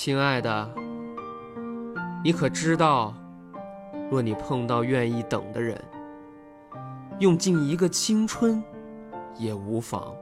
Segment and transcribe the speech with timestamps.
[0.00, 0.70] 亲爱的，
[2.22, 3.12] 你可知道，
[4.08, 5.76] 若你碰到愿意等的人，
[7.18, 8.62] 用尽一个青春
[9.36, 10.14] 也无妨；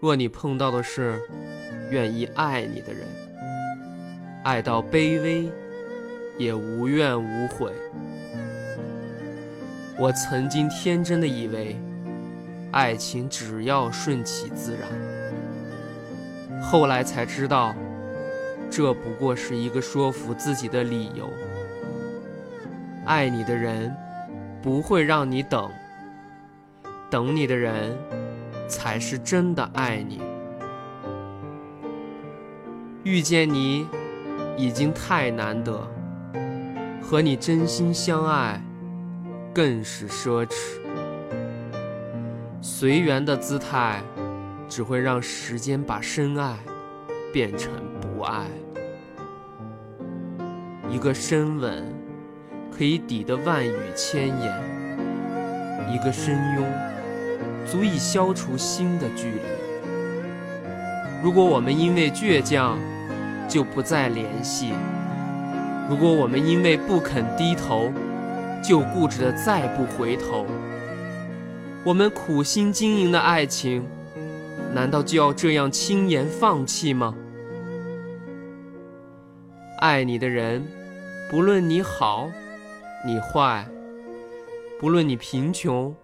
[0.00, 1.16] 若你碰到的是
[1.92, 3.06] 愿意爱你的人，
[4.42, 5.48] 爱到卑微
[6.36, 7.72] 也无怨无悔。
[9.96, 11.80] 我曾经天真的以为，
[12.72, 14.90] 爱情只要顺其自然。
[16.60, 17.72] 后来才知道，
[18.74, 21.28] 这不过是一个说服自己的理由。
[23.04, 23.94] 爱你的人
[24.62, 25.70] 不会让你等，
[27.10, 27.94] 等你的人
[28.66, 30.22] 才是真的爱你。
[33.04, 33.86] 遇见你
[34.56, 35.86] 已经太难得，
[37.02, 38.58] 和你真心相爱。
[39.54, 40.80] 更是奢侈。
[42.62, 44.02] 随缘的姿态，
[44.66, 46.56] 只会让时间把深爱
[47.32, 48.46] 变成不爱。
[50.90, 51.82] 一个深吻，
[52.70, 54.52] 可以抵得万语千言；
[55.90, 56.64] 一个深拥，
[57.66, 59.40] 足以消除心的距离。
[61.22, 62.78] 如果我们因为倔强
[63.48, 64.72] 就不再联系，
[65.88, 67.90] 如果我们因为不肯低头，
[68.62, 70.46] 就固执的再不回头，
[71.84, 73.86] 我们苦心经营的爱情，
[74.74, 77.14] 难道就要这样轻言放弃吗？
[79.78, 80.66] 爱你的人，
[81.30, 82.30] 不论你好，
[83.04, 83.66] 你坏，
[84.80, 85.94] 不论你贫穷，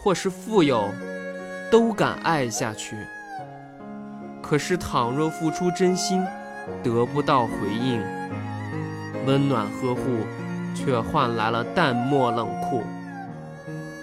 [0.00, 0.88] 或是富有，
[1.70, 2.96] 都敢爱下去。
[4.40, 6.24] 可是倘若付出真心，
[6.82, 8.00] 得不到回应，
[9.26, 10.02] 温暖呵护。
[10.74, 12.84] 却换来了淡漠冷酷，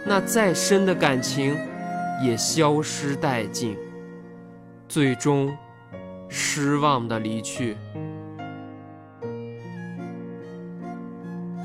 [0.05, 1.55] 那再深的感情
[2.21, 3.77] 也消失殆尽，
[4.87, 5.55] 最终
[6.29, 7.75] 失望的离去。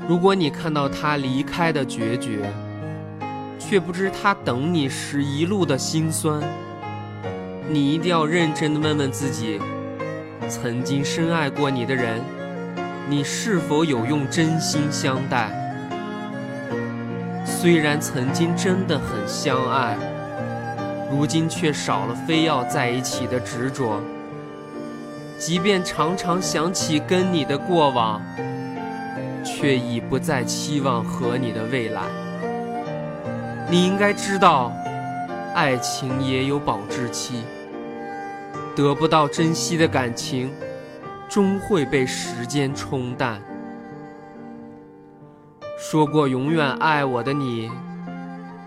[0.07, 2.51] 如果你看到他离开的决绝，
[3.57, 6.41] 却不知他等你时一路的辛酸，
[7.69, 9.59] 你一定要认真的问问自己：
[10.49, 12.19] 曾经深爱过你的人。
[13.09, 15.49] 你是否有用真心相待？
[17.45, 19.97] 虽然曾经真的很相爱，
[21.11, 24.01] 如今却少了非要在一起的执着。
[25.37, 28.21] 即便常常想起跟你的过往，
[29.43, 32.01] 却已不再期望和你的未来。
[33.69, 34.71] 你应该知道，
[35.53, 37.43] 爱情也有保质期，
[38.75, 40.51] 得不到珍惜的感情。
[41.29, 43.41] 终会被时间冲淡。
[45.79, 47.71] 说过永远爱我的你，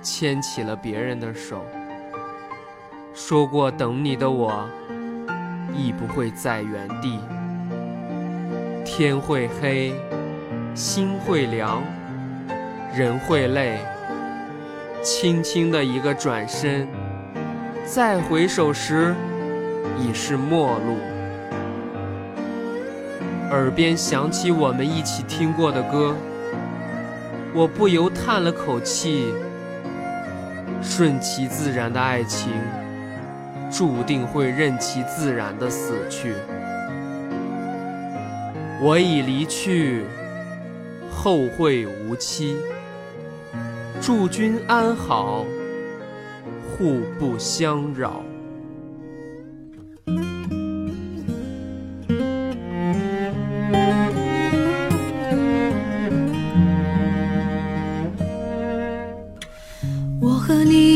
[0.01, 1.59] 牵起了别人的手；
[3.17, 4.69] 说过等你的我，
[5.73, 7.21] 亦不会在原地。
[8.85, 9.93] 天会黑，
[10.75, 11.81] 心会凉，
[12.93, 13.79] 人会累。
[15.01, 16.89] 轻轻的一个转身，
[17.87, 19.15] 再回首时，
[19.97, 20.97] 已是陌路。
[23.51, 26.17] 耳边响起我们一起听过的歌，
[27.55, 29.33] 我不由叹了口气。
[30.83, 32.53] 顺其自然的爱情，
[33.77, 36.33] 注定会任其自然的死去。
[38.81, 40.05] 我已离去，
[41.11, 42.57] 后会无期。
[44.01, 45.45] 祝君安好，
[46.71, 48.23] 互不相扰。
[60.21, 60.94] 我和你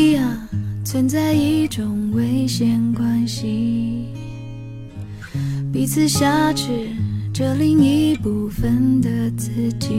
[0.91, 4.07] 存在一种危险关系，
[5.71, 6.87] 彼此挟持
[7.31, 9.89] 着另一部分的自己。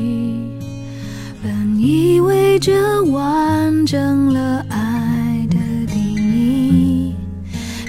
[1.40, 5.56] 本以为这完整了爱的
[5.86, 7.14] 定义，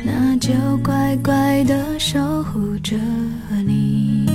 [0.06, 2.96] 那就乖乖的守护着
[3.66, 4.30] 你。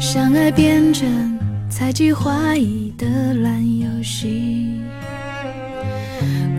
[0.00, 1.38] 相爱变成
[1.68, 4.80] 猜忌怀疑的烂游戏。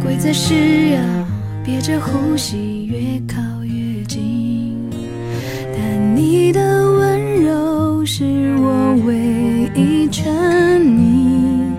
[0.06, 1.02] 规则是要
[1.64, 4.78] 憋着呼吸，越靠越近。
[5.76, 6.62] 但你的
[6.92, 8.24] 温柔是
[8.60, 11.72] 我唯一沉溺。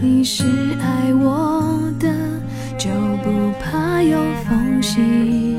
[0.00, 0.44] 你是
[0.80, 2.08] 爱我的，
[2.78, 2.88] 就
[3.22, 5.58] 不怕有缝隙。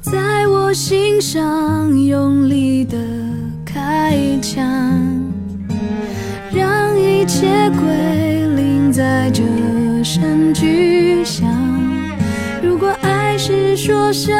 [0.00, 2.98] 在我心上用力的
[10.52, 11.48] 去想。
[12.62, 14.34] 如果爱是说声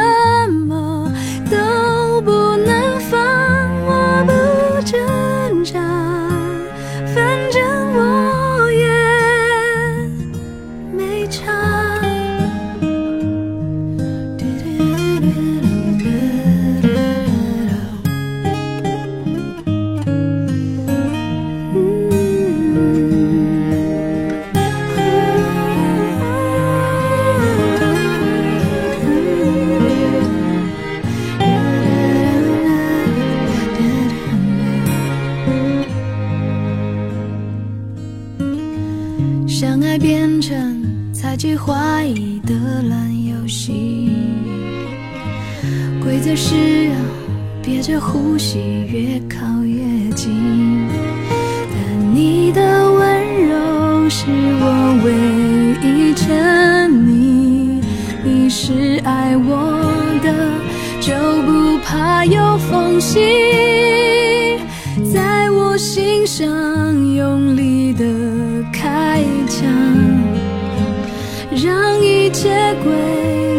[42.13, 42.53] 你的
[42.89, 44.09] 烂游戏。
[46.01, 46.95] 规则是要
[47.61, 50.87] 憋着呼吸，越靠越近。
[51.71, 54.25] 但你的温柔是
[54.59, 55.07] 我唯
[55.87, 57.79] 一沉溺。
[58.23, 59.83] 你是爱我
[60.23, 60.33] 的，
[60.99, 61.13] 就
[61.43, 63.19] 不怕有缝隙，
[65.13, 66.47] 在我心上
[67.15, 68.03] 用力的
[68.73, 69.67] 开枪，
[72.39, 72.93] 让一切归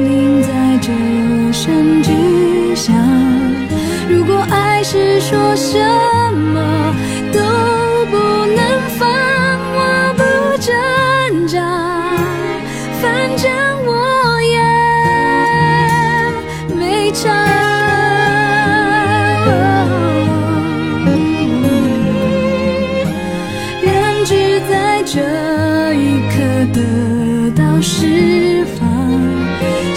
[0.03, 2.94] 零在这声巨响。
[4.09, 6.19] 如果爱是说声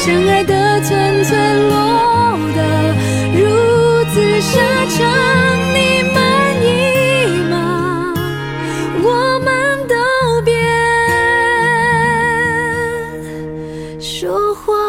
[0.06, 2.62] 相爱的寸寸落得
[3.40, 3.40] 如
[4.14, 4.60] 此沙
[4.90, 5.00] 场，
[5.74, 6.22] 你满
[6.62, 6.68] 意
[7.50, 8.14] 吗？
[9.02, 9.48] 我们
[9.88, 9.96] 都
[10.44, 10.52] 别
[14.02, 14.83] 说谎。